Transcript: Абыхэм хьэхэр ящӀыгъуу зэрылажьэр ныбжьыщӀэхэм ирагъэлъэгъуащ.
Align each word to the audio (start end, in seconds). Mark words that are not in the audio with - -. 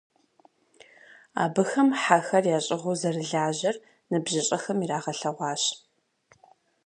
Абыхэм 1.43 1.89
хьэхэр 2.01 2.45
ящӀыгъуу 2.55 2.97
зэрылажьэр 3.01 3.75
ныбжьыщӀэхэм 4.11 4.79
ирагъэлъэгъуащ. 4.83 5.63